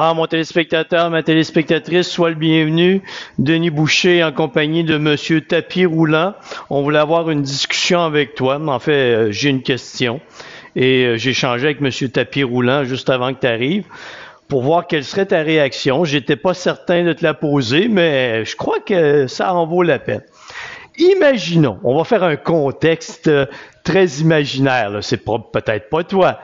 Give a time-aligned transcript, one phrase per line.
[0.00, 3.02] Ah, mon téléspectateur, ma téléspectatrice, sois le bienvenu.
[3.40, 6.34] Denis Boucher en compagnie de Monsieur Tapis Roulant.
[6.70, 8.60] On voulait avoir une discussion avec toi.
[8.64, 10.20] En fait, euh, j'ai une question.
[10.76, 13.86] Et euh, j'ai changé avec Monsieur Tapis Roulant juste avant que tu arrives
[14.46, 16.04] pour voir quelle serait ta réaction.
[16.04, 19.98] J'étais pas certain de te la poser, mais je crois que ça en vaut la
[19.98, 20.22] peine.
[20.96, 23.46] Imaginons, on va faire un contexte euh,
[23.82, 26.38] très imaginaire, c'est peut-être pas toi.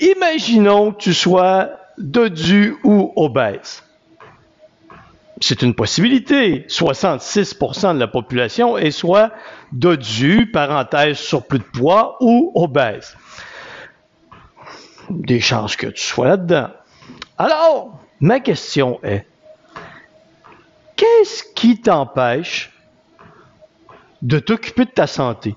[0.00, 3.82] Imaginons que tu sois dodu ou obèse.
[5.40, 6.64] C'est une possibilité.
[6.68, 9.32] 66% de la population est soit
[9.72, 13.16] dodu, parenthèse surplus de poids, ou obèse.
[15.10, 16.68] Des chances que tu sois là-dedans.
[17.36, 19.26] Alors, ma question est,
[20.96, 22.72] qu'est-ce qui t'empêche
[24.22, 25.56] de t'occuper de ta santé?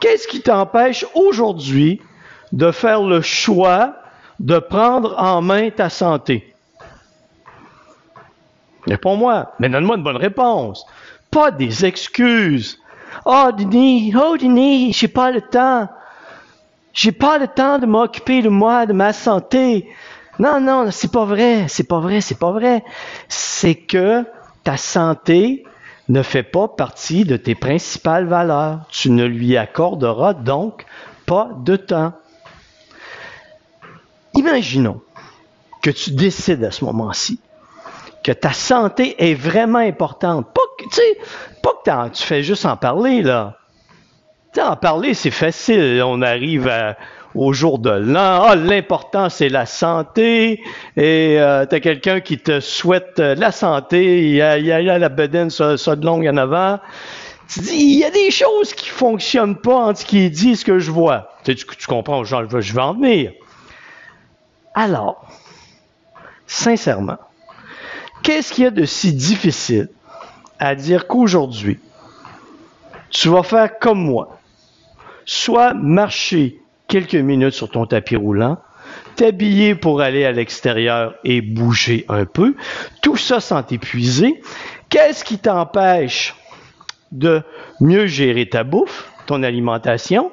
[0.00, 2.00] Qu'est-ce qui t'empêche aujourd'hui
[2.50, 4.01] de faire le choix
[4.40, 6.54] de prendre en main ta santé?
[8.86, 10.84] Réponds-moi, mais donne-moi une bonne réponse.
[11.30, 12.78] Pas des excuses.
[13.24, 15.88] Oh, Denis, oh, Denis, j'ai pas le temps.
[16.92, 19.88] J'ai pas le temps de m'occuper de moi, de ma santé.
[20.38, 22.84] Non, non, c'est pas vrai, c'est pas vrai, c'est pas vrai.
[23.28, 24.24] C'est que
[24.64, 25.64] ta santé
[26.08, 28.80] ne fait pas partie de tes principales valeurs.
[28.90, 30.84] Tu ne lui accorderas donc
[31.26, 32.12] pas de temps.
[34.34, 35.00] Imaginons
[35.82, 37.40] que tu décides à ce moment-ci
[38.22, 40.46] que ta santé est vraiment importante.
[40.54, 41.18] Pas que, tu sais,
[41.62, 43.58] pas que tu fais juste en parler, là.
[44.54, 46.02] Tu en parler, c'est facile.
[46.04, 46.70] On arrive
[47.34, 48.44] au jour de l'an.
[48.44, 50.62] Ah, l'important, c'est la santé.
[50.96, 54.22] Et euh, tu as quelqu'un qui te souhaite euh, la santé.
[54.22, 56.78] Il y a, il y a la bedaine, ça, ça, de longue en avant.
[57.48, 60.64] Tu dis, il y a des choses qui fonctionnent pas entre ce qui dit ce
[60.64, 61.30] que je vois.
[61.44, 63.32] Tu, tu, tu comprends, je, je vais en venir.
[64.74, 65.26] Alors,
[66.46, 67.18] sincèrement,
[68.22, 69.88] qu'est-ce qu'il y a de si difficile
[70.58, 71.78] à dire qu'aujourd'hui,
[73.10, 74.38] tu vas faire comme moi,
[75.24, 78.58] soit marcher quelques minutes sur ton tapis roulant,
[79.16, 82.54] t'habiller pour aller à l'extérieur et bouger un peu,
[83.02, 84.40] tout ça sans t'épuiser.
[84.88, 86.34] Qu'est-ce qui t'empêche
[87.12, 87.42] de
[87.80, 90.32] mieux gérer ta bouffe, ton alimentation,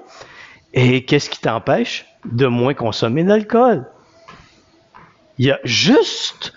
[0.73, 3.85] et qu'est-ce qui t'empêche de moins consommer d'alcool?
[5.39, 6.53] Il y a juste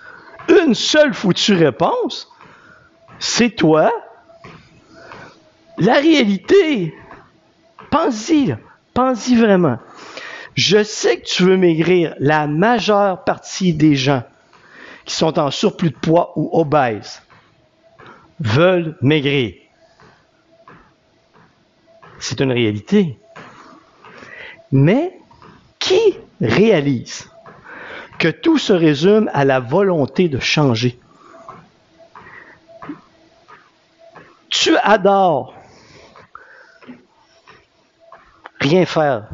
[0.49, 2.29] une seule foutue réponse.
[3.21, 3.93] C'est toi.
[5.79, 6.93] La réalité.
[7.91, 8.57] Pense-y,
[8.93, 9.79] pense-y vraiment.
[10.57, 12.15] Je sais que tu veux maigrir.
[12.19, 14.25] La majeure partie des gens
[15.05, 17.23] qui sont en surplus de poids ou obèses
[18.41, 19.55] veulent maigrir.
[22.19, 23.17] C'est une réalité.
[24.73, 25.21] Mais
[25.79, 27.32] qui réalise
[28.23, 30.97] que tout se résume à la volonté de changer.
[34.49, 35.55] Tu adores
[38.61, 39.27] rien faire,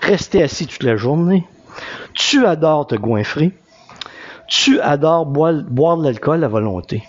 [0.00, 1.46] rester assis toute la journée.
[2.14, 3.52] Tu adores te goinfrer.
[4.46, 7.04] Tu adores boire, de l'alcool à volonté.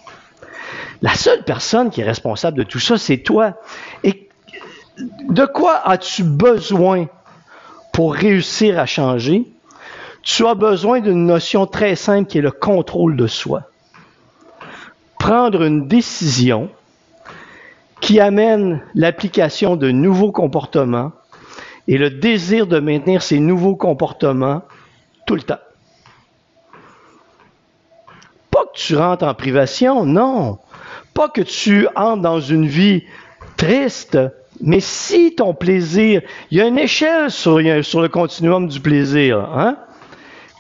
[1.01, 3.53] La seule personne qui est responsable de tout ça, c'est toi.
[4.03, 4.27] Et
[5.29, 7.07] de quoi as-tu besoin
[7.93, 9.45] pour réussir à changer?
[10.31, 13.63] Tu as besoin d'une notion très simple qui est le contrôle de soi.
[15.17, 16.69] Prendre une décision
[17.99, 21.13] qui amène l'application de nouveaux comportements
[21.87, 24.61] et le désir de maintenir ces nouveaux comportements
[25.25, 25.57] tout le temps.
[28.51, 30.59] Pas que tu rentres en privation, non.
[31.15, 33.03] Pas que tu entres dans une vie
[33.57, 34.19] triste,
[34.61, 39.39] mais si ton plaisir, il y a une échelle sur, sur le continuum du plaisir,
[39.39, 39.75] hein?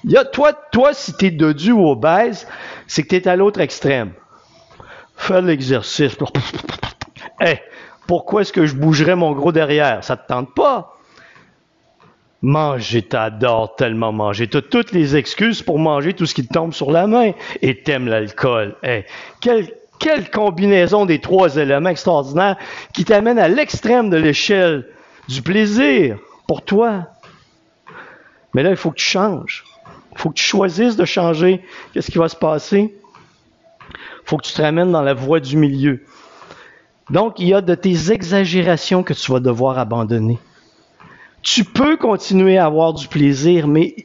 [0.05, 2.47] Y a, toi, toi, si tu es dodu ou obèse,
[2.87, 4.13] c'est que tu es à l'autre extrême.
[5.15, 6.17] Fais l'exercice.
[8.07, 10.03] pourquoi est-ce que je bougerais mon gros derrière?
[10.03, 10.95] Ça te tente pas?
[12.41, 14.47] Manger, t'adores tellement manger.
[14.47, 17.33] Tu as toutes les excuses pour manger tout ce qui te tombe sur la main.
[17.61, 18.77] Et t'aimes l'alcool.
[19.41, 19.67] Quelle,
[19.99, 22.55] quelle combinaison des trois éléments extraordinaires
[22.93, 24.87] qui t'amène à l'extrême de l'échelle
[25.27, 27.07] du plaisir pour toi.
[28.53, 29.63] Mais là, il faut que tu changes.
[30.15, 31.63] Faut que tu choisisses de changer.
[31.93, 32.95] Qu'est-ce qui va se passer?
[34.25, 36.03] Faut que tu te ramènes dans la voie du milieu.
[37.09, 40.37] Donc, il y a de tes exagérations que tu vas devoir abandonner.
[41.41, 43.95] Tu peux continuer à avoir du plaisir, mais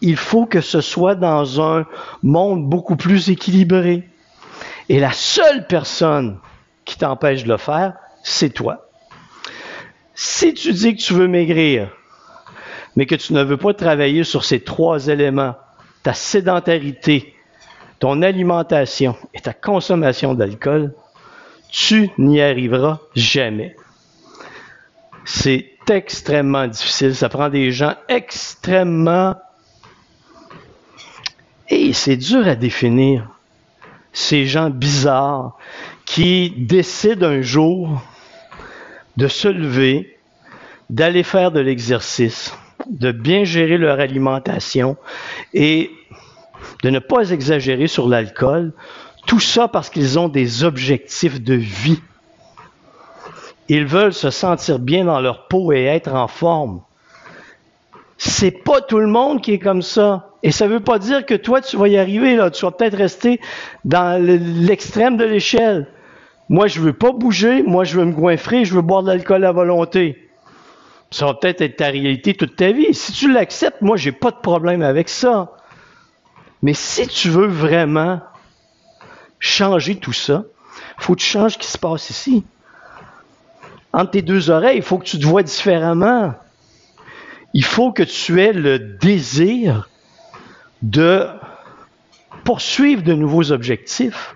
[0.00, 1.86] il faut que ce soit dans un
[2.22, 4.08] monde beaucoup plus équilibré.
[4.88, 6.38] Et la seule personne
[6.84, 8.88] qui t'empêche de le faire, c'est toi.
[10.14, 11.88] Si tu dis que tu veux maigrir,
[12.96, 15.56] mais que tu ne veux pas travailler sur ces trois éléments,
[16.02, 17.34] ta sédentarité,
[17.98, 20.94] ton alimentation et ta consommation d'alcool,
[21.70, 23.76] tu n'y arriveras jamais.
[25.24, 27.14] C'est extrêmement difficile.
[27.14, 29.36] Ça prend des gens extrêmement...
[31.70, 33.28] Et c'est dur à définir.
[34.12, 35.56] Ces gens bizarres
[36.04, 38.02] qui décident un jour
[39.16, 40.18] de se lever,
[40.90, 42.54] d'aller faire de l'exercice,
[42.90, 44.96] de bien gérer leur alimentation
[45.52, 45.90] et
[46.82, 48.72] de ne pas exagérer sur l'alcool.
[49.26, 52.00] Tout ça parce qu'ils ont des objectifs de vie.
[53.68, 56.82] Ils veulent se sentir bien dans leur peau et être en forme.
[58.18, 60.30] C'est pas tout le monde qui est comme ça.
[60.42, 62.36] Et ça veut pas dire que toi, tu vas y arriver.
[62.36, 62.50] Là.
[62.50, 63.40] Tu vas peut-être rester
[63.84, 65.88] dans l'extrême de l'échelle.
[66.50, 67.62] Moi, je veux pas bouger.
[67.62, 68.64] Moi, je veux me goinfrer.
[68.64, 70.23] Je veux boire de l'alcool à volonté.
[71.14, 72.92] Ça va peut-être être ta réalité toute ta vie.
[72.92, 75.52] Si tu l'acceptes, moi, j'ai pas de problème avec ça.
[76.60, 78.20] Mais si tu veux vraiment
[79.38, 80.42] changer tout ça,
[80.98, 82.44] faut que tu changes ce qui se passe ici.
[83.92, 86.34] Entre tes deux oreilles, il faut que tu te vois différemment.
[87.52, 89.88] Il faut que tu aies le désir
[90.82, 91.28] de
[92.42, 94.34] poursuivre de nouveaux objectifs.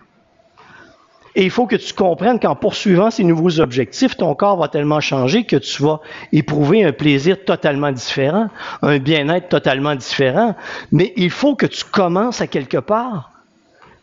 [1.38, 4.98] Et il faut que tu comprennes qu'en poursuivant ces nouveaux objectifs, ton corps va tellement
[4.98, 6.00] changer que tu vas
[6.32, 8.48] éprouver un plaisir totalement différent,
[8.82, 10.56] un bien-être totalement différent.
[10.90, 13.30] Mais il faut que tu commences à quelque part.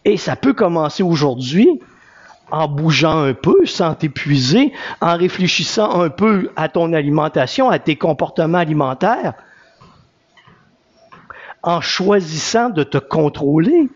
[0.06, 1.68] Et ça peut commencer aujourd'hui
[2.52, 4.72] en bougeant un peu sans t'épuiser,
[5.02, 9.34] en réfléchissant un peu à ton alimentation, à tes comportements alimentaires,
[11.64, 13.90] en choisissant de te contrôler.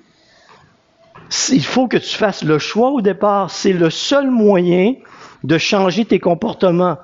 [1.50, 3.52] Il faut que tu fasses le choix au départ.
[3.52, 4.96] C'est le seul moyen
[5.44, 6.98] de changer tes comportements.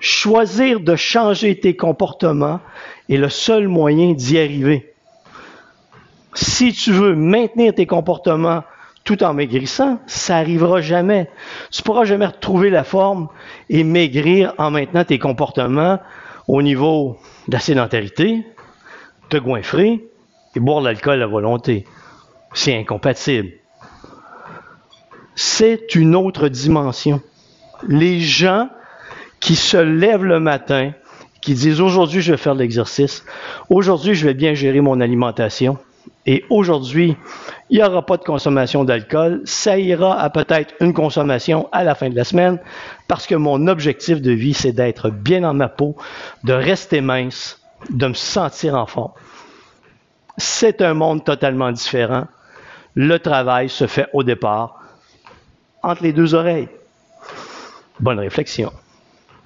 [0.00, 2.60] Choisir de changer tes comportements
[3.08, 4.94] est le seul moyen d'y arriver.
[6.34, 8.62] Si tu veux maintenir tes comportements
[9.04, 11.28] tout en maigrissant, ça n'arrivera jamais.
[11.70, 13.28] Tu ne pourras jamais retrouver la forme
[13.68, 15.98] et maigrir en maintenant tes comportements
[16.46, 18.44] au niveau de la sédentarité,
[19.28, 20.04] te goinfrer
[20.54, 21.84] et boire de l'alcool à volonté.
[22.52, 23.52] C'est incompatible.
[25.34, 27.22] C'est une autre dimension.
[27.86, 28.68] Les gens
[29.38, 30.92] qui se lèvent le matin,
[31.40, 33.24] qui disent aujourd'hui je vais faire de l'exercice,
[33.70, 35.78] aujourd'hui je vais bien gérer mon alimentation,
[36.26, 37.16] et aujourd'hui
[37.70, 41.94] il n'y aura pas de consommation d'alcool, ça ira à peut-être une consommation à la
[41.94, 42.58] fin de la semaine,
[43.08, 45.96] parce que mon objectif de vie c'est d'être bien dans ma peau,
[46.44, 49.12] de rester mince, de me sentir en forme.
[50.36, 52.26] C'est un monde totalement différent.
[52.94, 54.80] Le travail se fait au départ
[55.82, 56.68] entre les deux oreilles.
[57.98, 58.72] Bonne réflexion.